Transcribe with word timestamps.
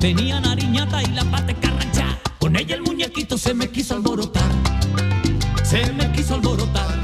Venía 0.00 0.40
nariñata 0.40 1.02
y 1.02 1.08
la 1.08 1.24
pata 1.24 1.52
carrancha. 1.54 2.18
Con 2.38 2.56
ella 2.56 2.74
el 2.74 2.82
muñequito 2.82 3.36
se 3.36 3.52
me 3.52 3.68
quiso 3.68 3.94
alborotar. 3.94 4.50
Se 5.62 5.92
me 5.92 6.10
quiso 6.12 6.34
alborotar. 6.36 6.99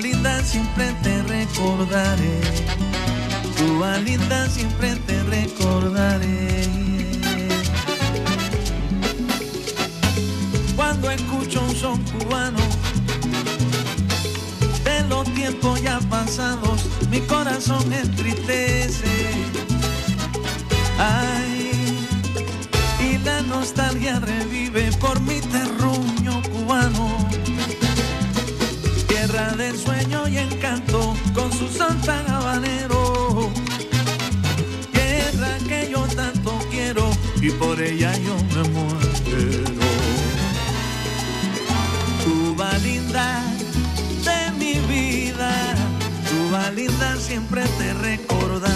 Linda 0.00 0.42
siempre 0.42 0.90
te 1.02 1.22
recordaré, 1.24 2.40
Cuba 3.58 3.98
linda 3.98 4.48
siempre 4.48 4.96
te 4.96 5.22
recordaré. 5.24 6.66
Cuando 10.74 11.10
escucho 11.10 11.62
un 11.62 11.76
son 11.76 12.02
cubano, 12.04 12.58
de 14.82 15.02
los 15.08 15.24
tiempos 15.34 15.82
ya 15.82 16.00
pasados, 16.08 16.86
mi 17.10 17.20
corazón 17.20 17.92
entristece. 17.92 19.30
Ay, 20.98 21.70
y 22.98 23.18
la 23.18 23.42
nostalgia 23.42 24.18
revive 24.20 24.90
por 24.92 25.20
mi 25.20 25.40
terror 25.40 25.91
tierra 29.32 29.56
de 29.56 29.76
sueño 29.76 30.28
y 30.28 30.38
encanto 30.38 31.14
con 31.34 31.50
su 31.52 31.66
santa 31.68 32.20
habanero. 32.28 33.50
Tierra 34.92 35.56
que 35.66 35.90
yo 35.90 36.02
tanto 36.14 36.58
quiero 36.70 37.10
y 37.40 37.50
por 37.50 37.80
ella 37.80 38.12
yo 38.18 38.36
me 38.54 38.68
muero. 38.68 39.70
Cuba 42.24 42.76
linda 42.78 43.42
de 44.24 44.52
mi 44.58 44.74
vida, 44.86 45.74
Cuba 46.30 46.70
linda 46.70 47.16
siempre 47.16 47.62
te 47.78 47.94
recordaré. 47.94 48.71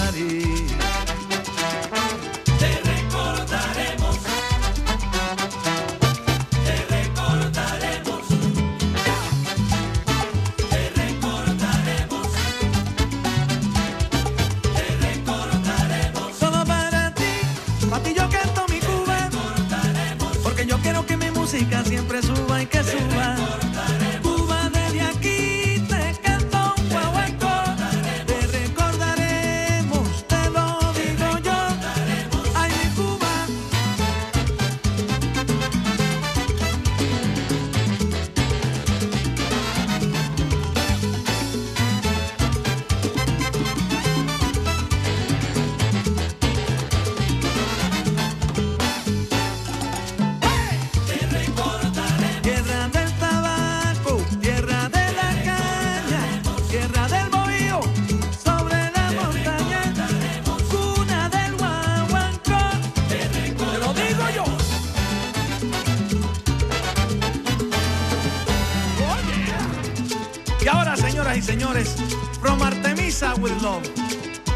Y 70.66 70.68
ahora, 70.68 70.96
señoras 70.96 71.38
y 71.38 71.42
señores, 71.42 71.94
from 72.40 72.60
Artemisa 72.60 73.36
with 73.36 73.52
love, 73.62 73.88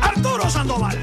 Arturo 0.02 0.50
Sandoval. 0.50 0.98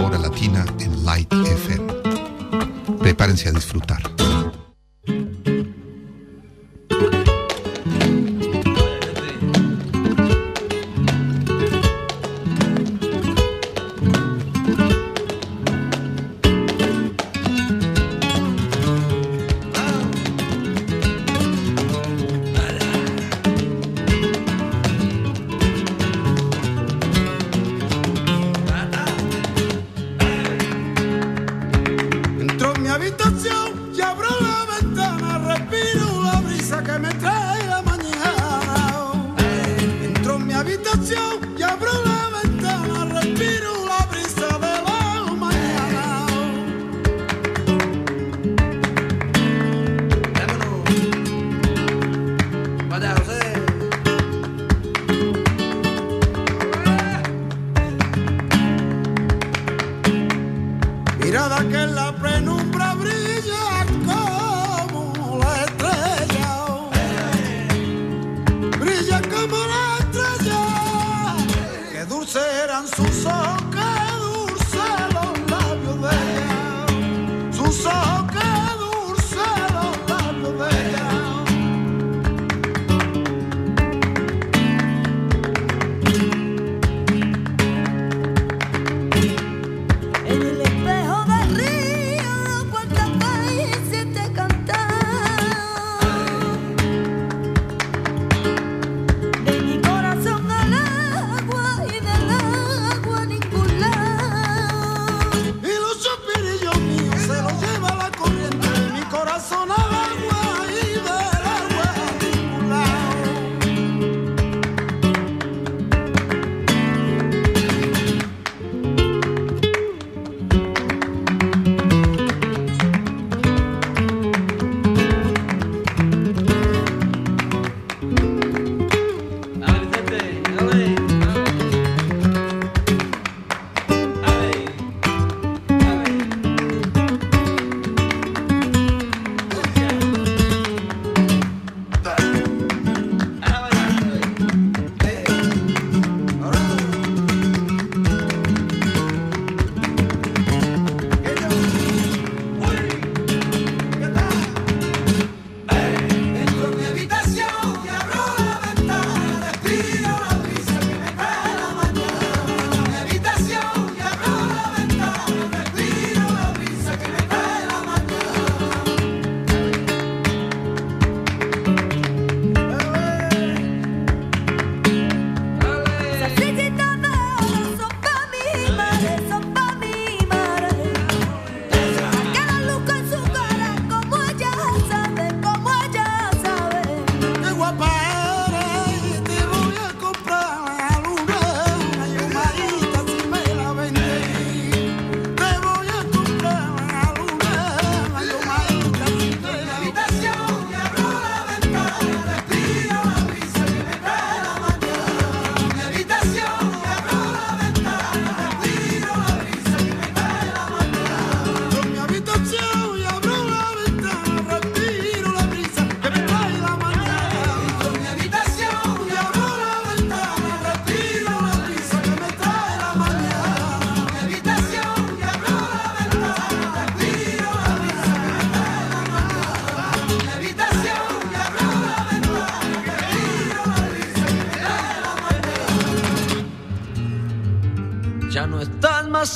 Hora 0.00 0.18
latina 0.18 0.64
en 0.78 1.04
Light 1.04 1.32
FM. 1.32 1.92
Prepárense 2.98 3.48
a 3.48 3.52
disfrutar. 3.52 4.29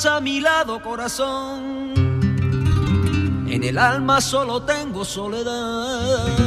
A 0.05 0.21
mi 0.21 0.39
lado, 0.39 0.81
corazón. 0.81 1.93
En 3.47 3.63
el 3.63 3.77
alma 3.77 4.21
solo 4.21 4.61
tengo 4.63 5.03
soledad. 5.03 6.37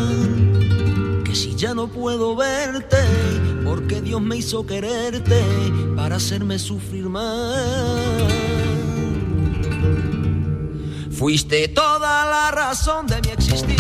Que 1.25 1.35
si 1.35 1.55
ya 1.55 1.75
no 1.75 1.89
puedo 1.89 2.35
verte, 2.35 2.97
porque 3.65 4.01
Dios 4.01 4.23
me 4.23 4.39
hizo 4.39 4.65
quererte 4.65 5.45
para 5.95 6.17
hacerme 6.17 6.59
sufrir 6.59 7.09
más. 7.09 7.55
Fuiste 11.11 11.69
toda 11.69 12.25
la 12.25 12.51
razón 12.51 13.07
de 13.07 13.21
mi 13.21 13.29
existir. 13.29 13.77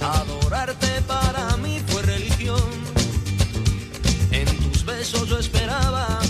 Adorarte 0.00 1.02
para 1.06 1.56
mí 1.58 1.78
fue 1.88 2.02
religión. 2.02 2.62
En 4.30 4.46
tus 4.58 4.84
besos 4.84 5.28
yo 5.28 5.38
esperaba 5.38 6.20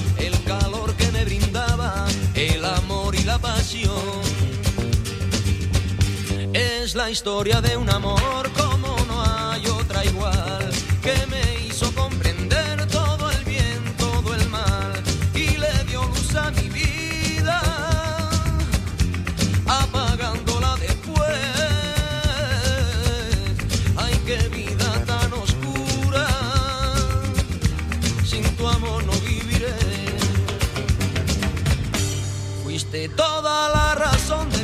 es 6.86 6.94
la 6.94 7.10
historia 7.10 7.60
de 7.60 7.76
un 7.76 7.90
amor 7.90 8.48
como 8.52 8.96
no 9.08 9.20
hay 9.20 9.66
otra 9.66 10.04
igual, 10.04 10.70
que 11.02 11.16
me 11.26 11.66
hizo 11.66 11.92
comprender 11.96 12.86
todo 12.86 13.28
el 13.28 13.44
bien, 13.44 13.82
todo 13.98 14.32
el 14.32 14.48
mal, 14.50 14.92
y 15.34 15.56
le 15.56 15.72
dio 15.88 16.02
luz 16.04 16.36
a 16.36 16.48
mi 16.52 16.68
vida, 16.68 17.60
apagándola 19.66 20.76
después. 20.76 21.40
Ay, 23.96 24.14
qué 24.24 24.38
vida 24.48 24.88
tan 25.06 25.32
oscura, 25.32 26.28
sin 28.24 28.44
tu 28.56 28.68
amor 28.68 29.02
no 29.04 29.12
viviré. 29.26 29.74
Fuiste 32.62 33.08
toda 33.08 33.70
la 33.70 33.94
razón 33.96 34.48
de 34.50 34.55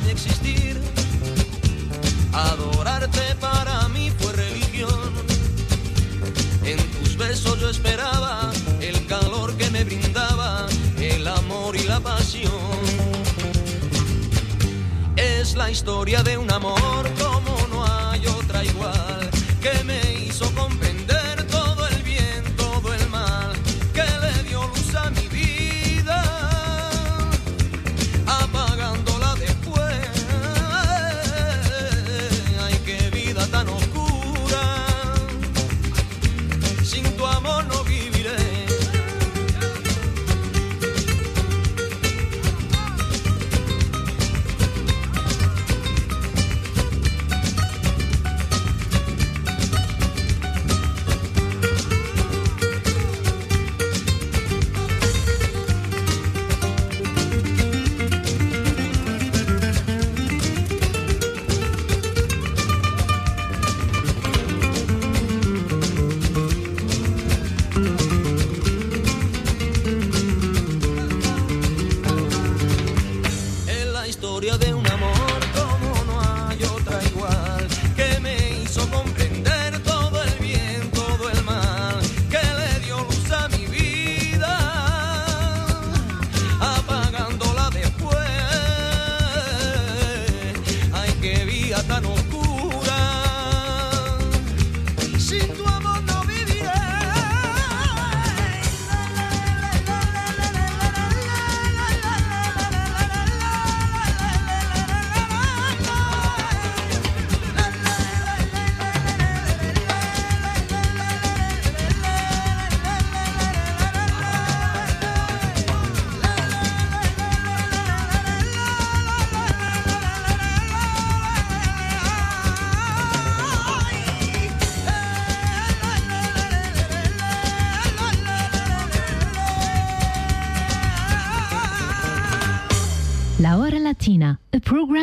Adorarte 2.33 3.35
para 3.40 3.88
mí 3.88 4.11
fue 4.18 4.33
religión. 4.33 5.12
En 6.64 6.79
tus 6.92 7.16
besos 7.16 7.61
yo 7.61 7.68
esperaba 7.68 8.51
el 8.81 9.07
calor 9.07 9.57
que 9.57 9.71
me 9.71 9.85
brindaba, 9.85 10.66
el 10.99 11.27
amor 11.27 11.77
y 11.77 11.85
la 11.85 12.01
pasión. 12.01 12.53
Es 15.16 15.55
la 15.57 15.71
historia 15.71 16.23
de 16.23 16.38
un 16.38 16.51
amor 16.51 17.11
como 17.23 17.66
no 17.68 17.85
hay 17.85 18.27
otra 18.27 18.64
igual 18.64 19.31
que 19.61 19.85
me 19.85 20.02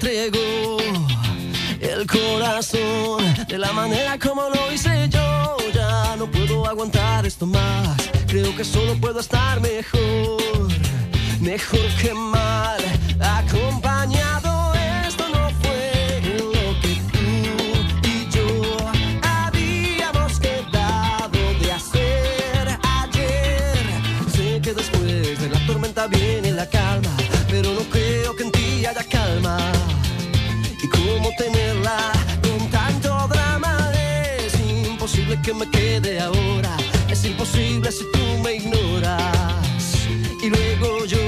entregó 0.00 0.76
el 1.80 2.06
corazón 2.06 3.20
de 3.48 3.58
la 3.58 3.72
manera 3.72 4.16
como 4.16 4.42
lo 4.42 4.72
hice 4.72 5.08
yo. 5.08 5.56
Ya 5.74 6.14
no 6.16 6.30
puedo 6.30 6.66
aguantar 6.66 7.26
esto 7.26 7.46
más. 7.46 7.96
Creo 8.28 8.54
que 8.56 8.64
solo 8.64 8.94
puedo 9.00 9.18
estar 9.18 9.60
mejor, 9.60 10.68
mejor 11.40 11.86
que 12.00 12.14
mal. 12.14 12.97
que 35.48 35.54
me 35.54 35.70
quede 35.70 36.20
ahora 36.20 36.76
es 37.08 37.24
imposible 37.24 37.90
si 37.90 38.04
tú 38.12 38.18
me 38.44 38.56
ignoras. 38.56 40.06
Y 40.42 40.50
luego 40.50 41.06
yo 41.06 41.27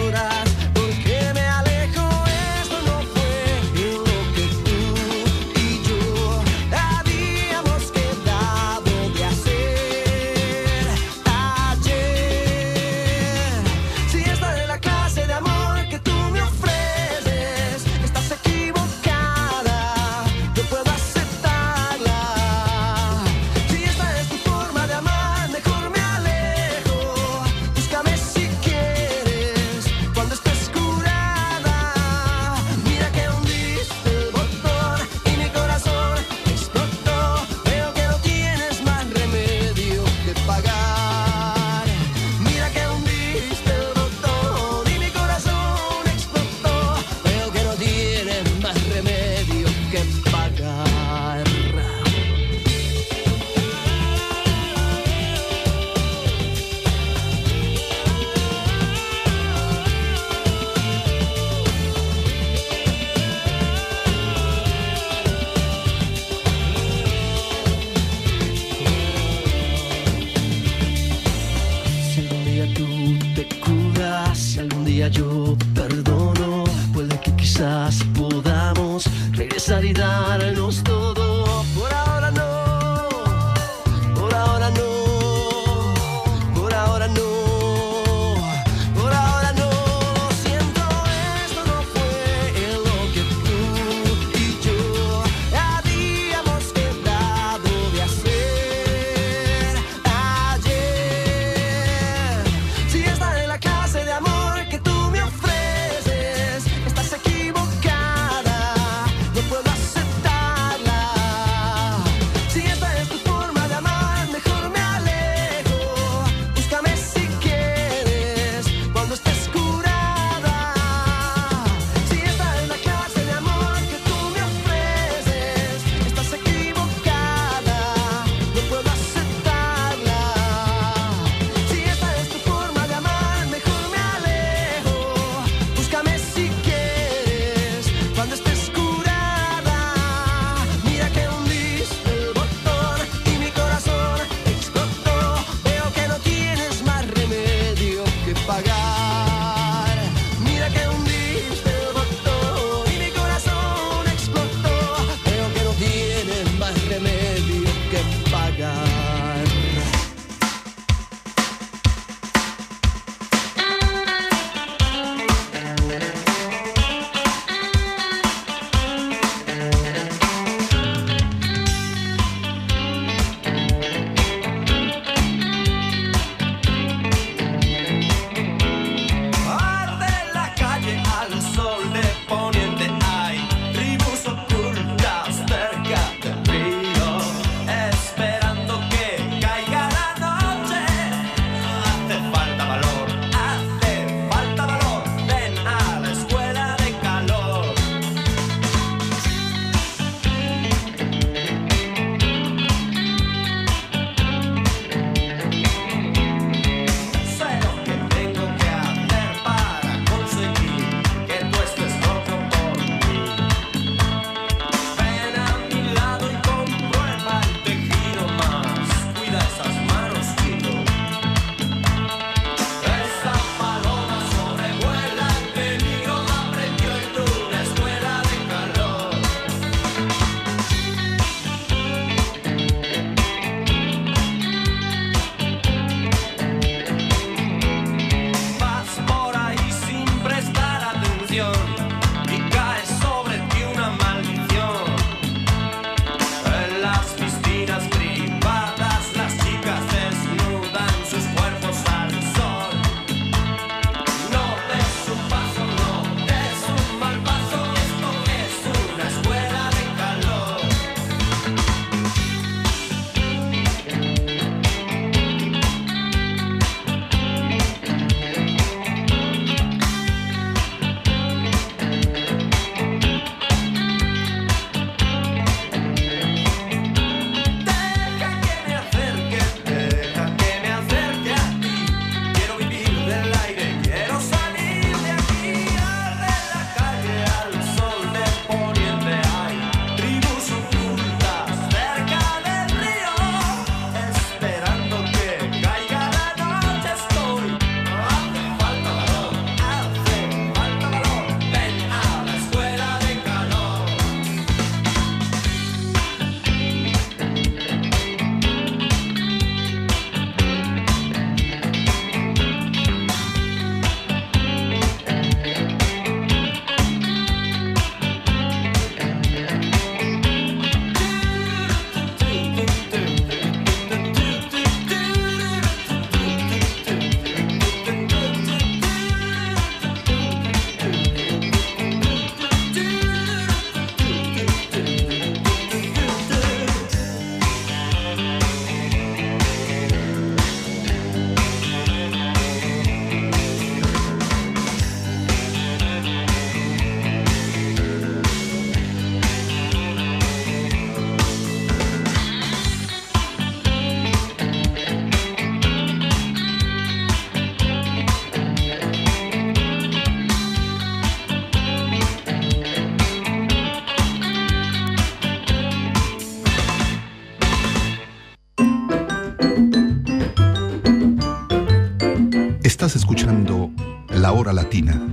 Latina. 374.52 375.09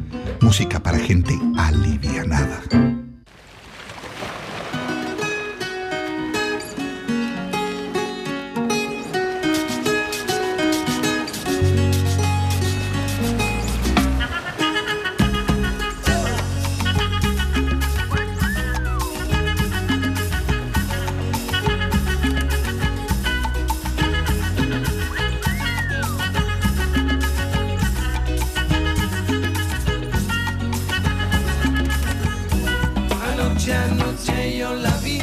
anoche 34.18 34.58
yo 34.58 34.74
la 34.74 34.92
vi 35.04 35.20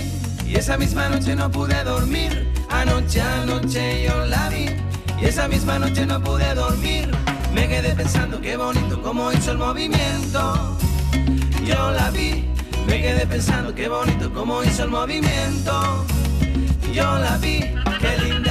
y 0.47 0.57
esa 0.57 0.77
misma 0.77 1.09
noche 1.09 1.35
no 1.35 1.51
pude 1.51 1.83
dormir. 1.85 2.47
Anoche, 2.71 3.21
anoche 3.21 4.05
yo 4.05 4.25
la 4.27 4.49
vi 4.49 4.67
y 5.21 5.25
esa 5.25 5.49
misma 5.49 5.79
noche 5.79 6.07
no 6.07 6.21
pude 6.23 6.55
dormir. 6.55 7.11
Me 7.53 7.69
quedé 7.69 7.95
pensando 7.95 8.41
qué 8.41 8.57
bonito 8.57 9.01
cómo 9.03 9.33
hizo 9.33 9.53
el 9.53 9.59
movimiento. 9.59 10.77
Yo 11.67 11.91
la 11.93 12.11
vi, 12.11 12.45
me 12.87 13.01
quedé 13.01 13.27
pensando 13.27 13.75
qué 13.75 13.89
bonito 13.89 14.33
cómo 14.33 14.63
hizo 14.63 14.85
el 14.85 14.91
movimiento. 14.91 16.05
Yo 16.93 17.19
la 17.19 17.37
vi, 17.39 17.61
qué 18.01 18.19
lindo 18.25 18.44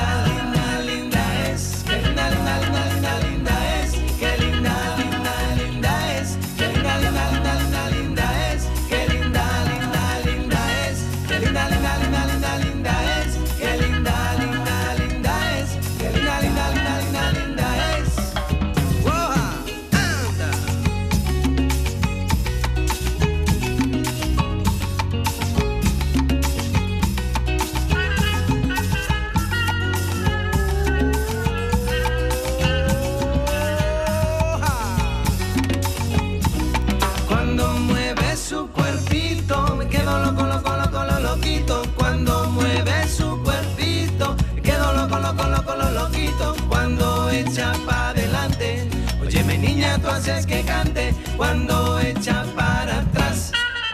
quieres 50.45 50.45
que 50.45 50.65
cante 50.65 51.13
cuando 51.37 51.99
echa 51.99 52.45
para 52.55 52.99
atrás? 52.99 53.51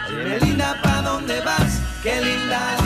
Qué 0.08 0.46
linda, 0.46 0.80
¿pa' 0.82 1.02
dónde 1.02 1.40
vas? 1.42 1.82
Qué 2.04 2.22
linda 2.22 2.79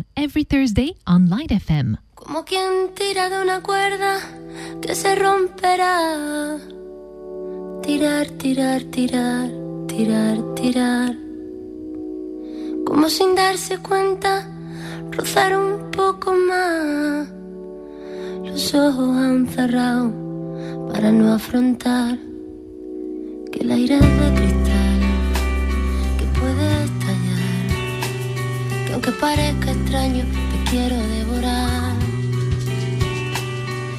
9 0.00 0.04
p.m. 0.04 0.04
every 0.16 0.44
Thursday 0.44 0.94
on 1.06 1.28
Light 1.28 1.50
FM. 1.50 1.98
Como 2.14 2.44
quien 2.44 2.94
tira 2.94 3.28
de 3.28 3.40
una 3.42 3.60
cuerda 3.62 4.18
que 4.80 4.94
se 4.94 5.14
romperá. 5.14 6.58
Tirar, 7.82 8.26
tirar, 8.38 8.82
tirar, 8.84 9.50
tirar, 9.86 10.54
tirar. 10.54 11.16
Como 12.86 13.08
sin 13.08 13.34
darse 13.34 13.78
cuenta, 13.78 14.46
rozar 15.10 15.56
un 15.56 15.90
poco 15.90 16.32
más. 16.32 17.28
Los 18.44 18.74
ojos 18.74 19.16
han 19.16 19.46
cerrado 19.48 20.12
para 20.92 21.10
no 21.10 21.32
afrontar 21.32 22.18
que 23.52 23.60
el 23.60 23.70
aire 23.70 23.96
es 23.96 24.00
de 24.00 24.34
cristal, 24.34 25.00
que 26.18 26.24
puede 26.38 26.99
aunque 29.10 29.20
parezca 29.20 29.72
extraño, 29.72 30.24
te 30.24 30.70
quiero 30.70 30.96
devorar. 30.96 31.94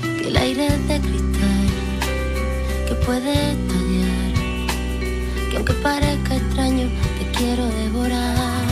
Que 0.01 0.27
el 0.27 0.37
aire 0.37 0.67
es 0.67 0.87
de 0.87 1.01
cristal, 1.01 1.67
que 2.87 2.95
puede 3.05 3.33
estallar, 3.51 4.31
que 5.49 5.57
aunque 5.57 5.73
parezca 5.73 6.35
extraño, 6.35 6.87
te 7.19 7.37
quiero 7.37 7.65
devorar. 7.67 8.63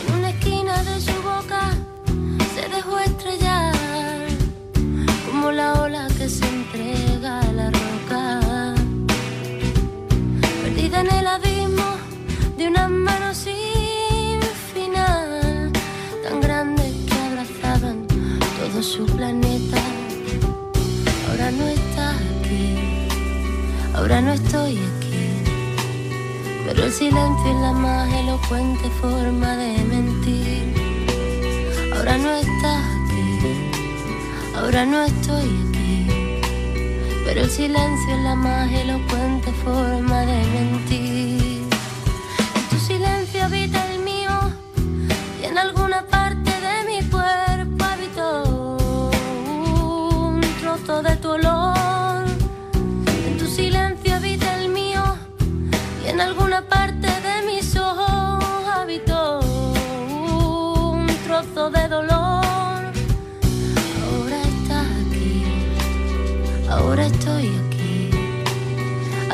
En 0.00 0.14
una 0.18 0.30
esquina 0.30 0.82
de 0.82 1.00
su 1.00 1.22
boca 1.22 1.76
se 2.54 2.68
dejó 2.68 2.98
estrellar 2.98 3.74
como 5.26 5.52
la 5.52 5.82
ola 5.82 6.08
que 6.18 6.28
se 6.28 6.44
entrega 6.44 7.40
a 7.40 7.52
la 7.52 7.70
roca. 7.70 8.74
Perdida 10.62 11.00
en 11.02 11.10
el 11.12 11.26
abismo 11.26 11.88
de 12.56 12.66
una 12.66 12.88
mano 12.88 13.32
sin 13.32 13.67
su 18.88 19.04
planeta. 19.04 19.76
Ahora 21.28 21.50
no 21.50 21.68
estás 21.68 22.16
aquí, 22.16 22.74
ahora 23.94 24.22
no 24.22 24.32
estoy 24.32 24.78
aquí. 24.78 25.28
Pero 26.64 26.84
el 26.84 26.92
silencio 26.92 27.50
es 27.54 27.60
la 27.60 27.72
más 27.72 28.10
elocuente 28.14 28.88
forma 29.02 29.56
de 29.56 29.84
mentir. 29.84 30.74
Ahora 31.94 32.16
no 32.16 32.30
estás 32.32 32.82
aquí, 32.98 33.70
ahora 34.56 34.86
no 34.86 35.02
estoy 35.02 35.48
aquí. 35.68 36.06
Pero 37.26 37.42
el 37.42 37.50
silencio 37.50 38.16
es 38.16 38.22
la 38.22 38.34
más 38.36 38.72
elocuente 38.72 39.52
forma 39.64 40.20
de 40.22 40.38
mentir. 40.56 41.62
En 42.56 42.64
tu 42.70 42.78
silencio 42.78 43.44
habita 43.44 43.92
el 43.92 44.00
mío 44.00 44.30
y 45.42 45.44
en 45.44 45.58
alguna 45.58 46.00
parte 46.06 46.17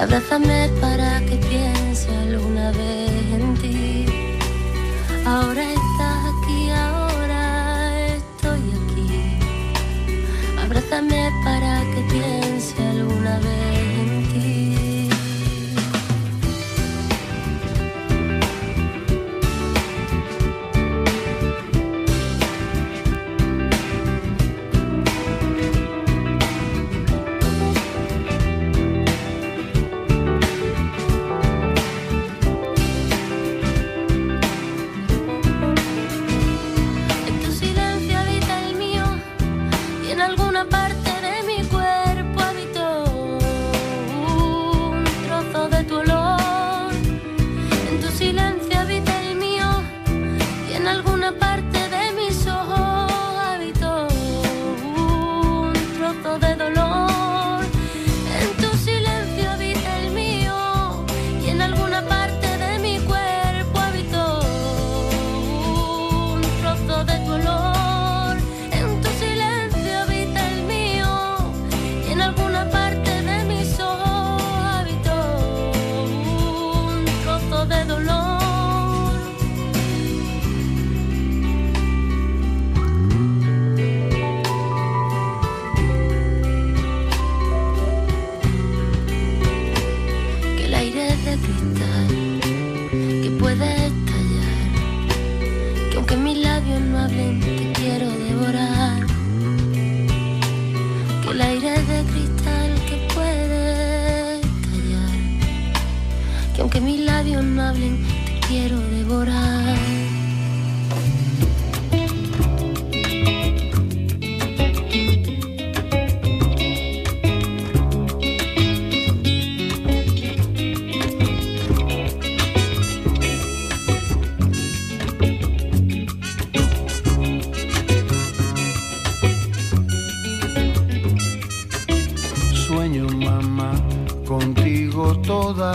Abrázame 0.05 0.69
para 0.83 1.19
que 1.21 1.37
piense 1.49 2.11
alguna 2.15 2.73
vez 2.73 2.94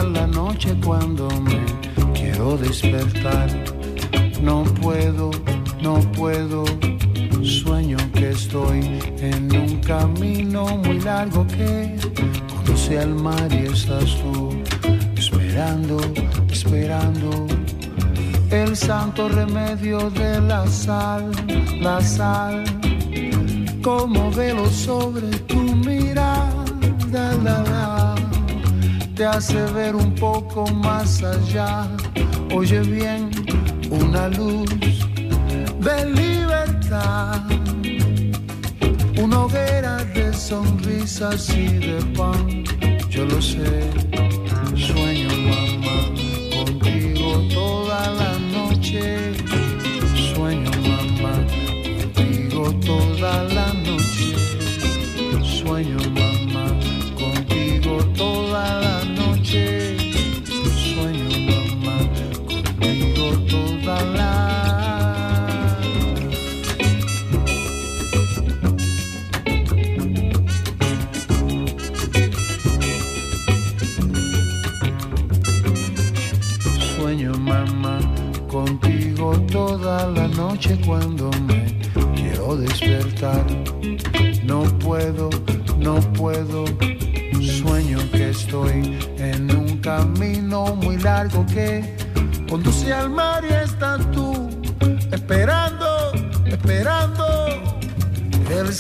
la 0.10 0.28
noche 0.28 0.76
cuando 0.84 1.28
me 1.42 1.66
quiero 2.14 2.58
despertar. 2.58 3.50
No 4.42 4.64
puedo, 4.82 5.32
no 5.82 6.00
puedo. 6.14 6.66
Sueño 7.44 7.98
que 8.14 8.32
estoy 8.32 8.80
en 9.20 9.56
un 9.56 9.80
camino 9.82 10.66
muy 10.84 11.00
largo 11.00 11.46
que 11.48 11.96
conduce 12.54 13.00
al 13.00 13.16
mar 13.16 13.48
y 13.52 13.68
estás 13.68 14.18
tú 14.22 14.50
esperando, 15.16 16.00
esperando. 16.50 17.48
El 18.52 18.76
santo 18.76 19.30
remedio 19.30 20.10
de 20.10 20.42
la 20.42 20.66
sal, 20.68 21.32
la 21.80 22.02
sal 22.02 22.64
como 23.82 24.32
velo 24.32 24.66
sobre 24.70 25.28
tu 25.48 25.60
mirada, 25.60 26.66
la, 27.44 28.09
te 29.20 29.26
hace 29.26 29.62
ver 29.74 29.98
un 29.98 30.16
poco 30.16 30.66
más 30.68 31.22
allá. 31.22 31.90
Oye 32.56 32.80
bien, 32.80 33.30
una 33.90 34.30
luz 34.30 34.70
de 35.82 36.06
libertad, 36.06 37.42
una 39.22 39.42
hoguera 39.42 40.06
de 40.06 40.34
sonrisas 40.34 41.50
y 41.50 41.68
de 41.80 42.00
pan. 42.18 42.64
Yo 43.10 43.26
lo 43.26 43.42
sé, 43.42 43.90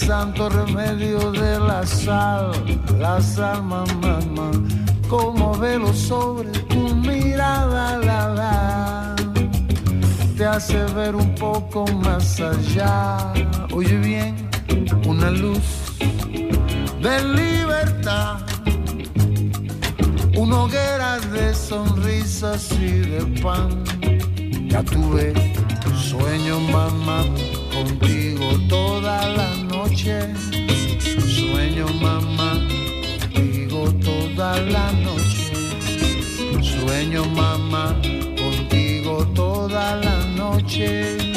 santo 0.09 0.49
remedio 0.49 1.31
de 1.33 1.59
la 1.59 1.85
sal, 1.85 2.49
la 2.97 3.21
sal, 3.21 3.61
mamá, 3.61 4.19
mamá. 4.35 4.49
Como 5.07 5.53
velo 5.53 5.93
sobre 5.93 6.49
tu 6.71 6.95
mirada, 6.95 7.99
la, 7.99 8.21
la, 8.39 9.15
te 10.35 10.45
hace 10.47 10.83
ver 10.95 11.15
un 11.15 11.35
poco 11.35 11.85
más 12.03 12.41
allá. 12.41 13.17
Oye 13.71 13.97
bien, 13.99 14.35
una 15.05 15.29
luz 15.29 15.67
de 17.05 17.15
libertad, 17.41 18.37
una 20.35 20.63
hoguera 20.63 21.19
de 21.19 21.53
sonrisas 21.53 22.71
y 22.81 22.93
de 23.11 23.21
pan. 23.43 23.83
Ya 24.69 24.81
tuve 24.81 25.33
sueño, 25.95 26.59
mamá, 26.61 27.23
contigo 27.71 28.47
toda 28.67 29.29
la 29.37 29.58
noche, 29.89 30.19
sueño 31.27 31.87
mamá, 31.99 32.67
contigo 33.31 33.91
toda 34.03 34.59
la 34.61 34.91
noche, 34.91 35.51
sueño 36.61 37.25
mamá, 37.25 37.95
contigo 38.37 39.25
toda 39.33 39.95
la 39.95 40.25
noche. 40.35 41.28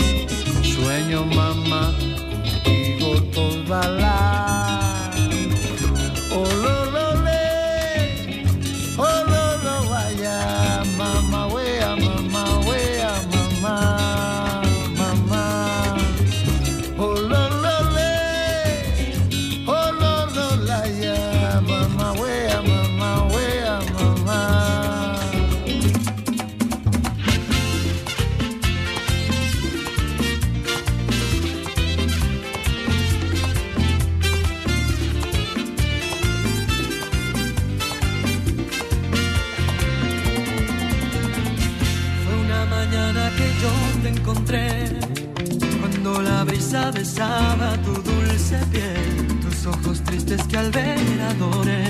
besaba 46.73 47.77
tu 47.85 47.93
dulce 47.93 48.57
piel, 48.71 49.41
tus 49.41 49.67
ojos 49.67 50.03
tristes 50.05 50.43
que 50.45 50.57
al 50.57 50.71
ver 50.71 51.21
adoré, 51.31 51.85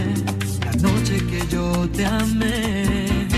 la 0.65 0.73
noche 0.73 1.25
que 1.27 1.47
yo 1.49 1.89
te 1.91 2.05
amé. 2.05 3.29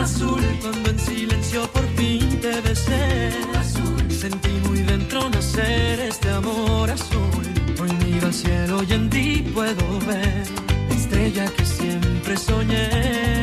Azul, 0.00 0.40
cuando 0.62 0.90
en 0.90 0.98
silencio 0.98 1.70
por 1.70 1.86
fin 1.96 2.40
te 2.40 2.60
besé, 2.62 3.30
azul, 3.58 4.10
sentí 4.10 4.52
muy 4.66 4.80
dentro 4.82 5.28
nacer 5.28 6.00
este 6.00 6.30
amor 6.30 6.90
azul. 6.90 7.44
Hoy 7.80 7.90
miro 8.04 8.28
al 8.28 8.34
cielo 8.34 8.82
y 8.82 8.92
en 8.92 9.10
ti 9.10 9.50
puedo 9.54 10.00
ver 10.06 10.44
estrella 10.90 11.44
que 11.56 11.64
siempre 11.66 12.36
soñé. 12.38 13.39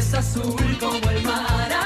es 0.00 0.14
azul 0.14 0.78
como 0.78 1.10
el 1.10 1.22
mar. 1.22 1.79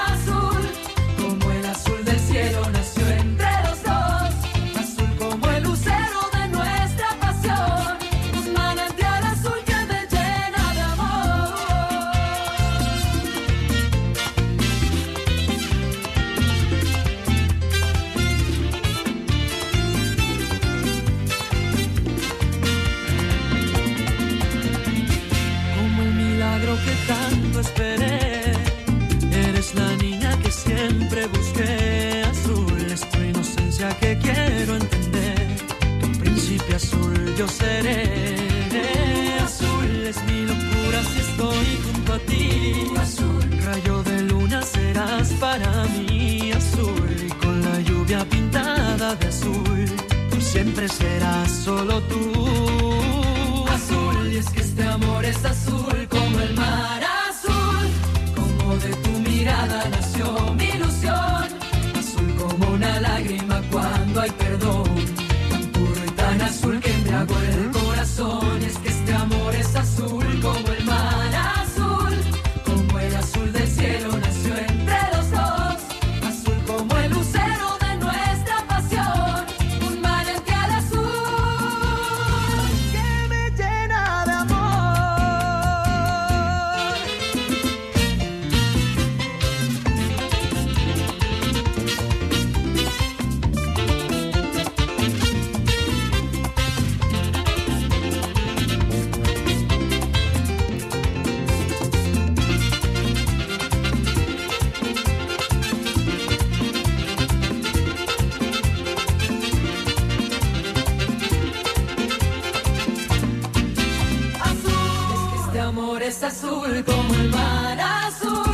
azul 116.54 116.84
como 116.84 117.14
el 117.14 117.30
mar 117.30 117.78
azul. 117.80 118.53